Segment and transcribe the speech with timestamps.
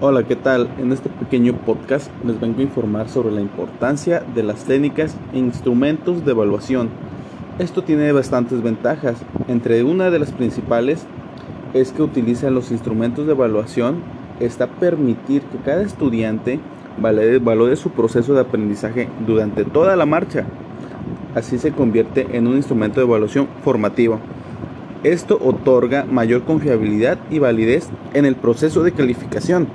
[0.00, 0.68] Hola, ¿qué tal?
[0.78, 5.38] En este pequeño podcast les vengo a informar sobre la importancia de las técnicas e
[5.38, 6.88] instrumentos de evaluación.
[7.58, 9.16] Esto tiene bastantes ventajas.
[9.48, 11.04] Entre una de las principales
[11.74, 13.96] es que utilizan los instrumentos de evaluación
[14.38, 16.60] está permitir que cada estudiante
[16.96, 20.44] valore su proceso de aprendizaje durante toda la marcha.
[21.34, 24.20] Así se convierte en un instrumento de evaluación formativa.
[25.02, 29.66] Esto otorga mayor confiabilidad y validez en el proceso de calificación.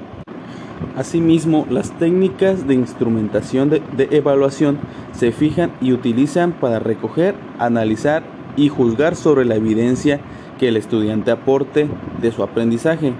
[0.96, 4.78] Asimismo, las técnicas de instrumentación de, evaluación
[5.12, 8.24] se fijan y utilizan para recoger, analizar
[8.56, 10.20] y juzgar sobre la evidencia
[10.60, 11.88] que el estudiante aporte
[12.22, 13.14] de su aprendizaje.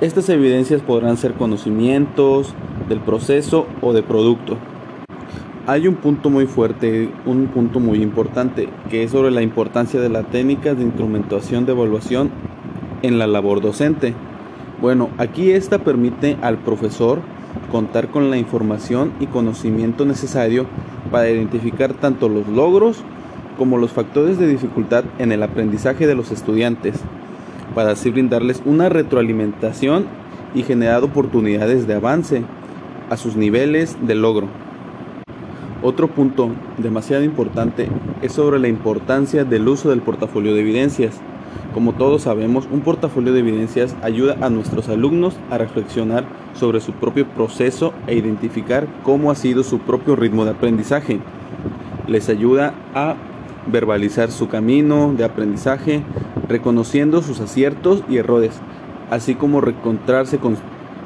[0.00, 2.54] Estas evidencias podrán ser conocimientos
[2.88, 4.56] del proceso o de producto.
[5.66, 10.10] Hay un punto muy fuerte, un punto muy importante, que es sobre la importancia de
[10.10, 12.30] la técnica de instrumentación de evaluación
[13.02, 14.14] en la labor docente.
[14.84, 17.20] Bueno, aquí esta permite al profesor
[17.72, 20.66] contar con la información y conocimiento necesario
[21.10, 23.02] para identificar tanto los logros
[23.56, 26.96] como los factores de dificultad en el aprendizaje de los estudiantes,
[27.74, 30.04] para así brindarles una retroalimentación
[30.54, 32.42] y generar oportunidades de avance
[33.08, 34.48] a sus niveles de logro.
[35.82, 37.88] Otro punto demasiado importante
[38.20, 41.22] es sobre la importancia del uso del portafolio de evidencias.
[41.74, 46.92] Como todos sabemos, un portafolio de evidencias ayuda a nuestros alumnos a reflexionar sobre su
[46.92, 51.18] propio proceso e identificar cómo ha sido su propio ritmo de aprendizaje.
[52.06, 53.16] Les ayuda a
[53.66, 56.04] verbalizar su camino de aprendizaje,
[56.46, 58.60] reconociendo sus aciertos y errores,
[59.10, 60.38] así como reencontrarse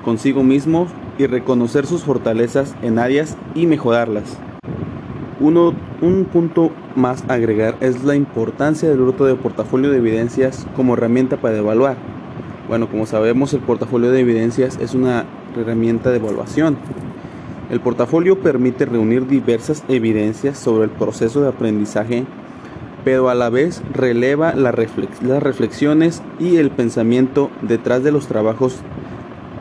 [0.04, 4.38] consigo mismo y reconocer sus fortalezas en áreas y mejorarlas.
[5.40, 5.72] Uno,
[6.02, 10.94] un punto más a agregar es la importancia del uso de portafolio de evidencias como
[10.94, 11.96] herramienta para evaluar.
[12.66, 16.76] Bueno, como sabemos, el portafolio de evidencias es una herramienta de evaluación.
[17.70, 22.24] El portafolio permite reunir diversas evidencias sobre el proceso de aprendizaje,
[23.04, 28.80] pero a la vez releva las reflexiones y el pensamiento detrás de los trabajos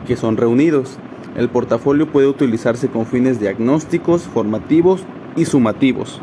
[0.08, 0.98] que son reunidos.
[1.36, 5.04] El portafolio puede utilizarse con fines diagnósticos, formativos
[5.44, 6.20] sumativos.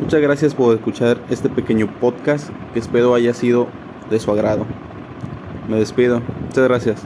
[0.00, 3.68] Muchas gracias por escuchar este pequeño podcast que espero haya sido
[4.10, 4.66] de su agrado.
[5.68, 6.20] Me despido.
[6.48, 7.02] Muchas gracias.